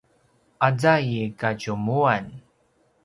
aza 0.67 0.93
i 1.11 1.15
kadjumuan 1.39 2.25